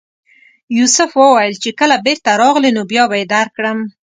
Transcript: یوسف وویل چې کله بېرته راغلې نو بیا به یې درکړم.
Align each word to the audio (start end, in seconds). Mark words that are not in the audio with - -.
یوسف 0.77 1.11
وویل 1.15 1.53
چې 1.63 1.69
کله 1.79 1.95
بېرته 2.05 2.31
راغلې 2.41 2.71
نو 2.77 2.81
بیا 2.91 3.03
به 3.09 3.15
یې 3.19 3.25
درکړم. 3.35 3.77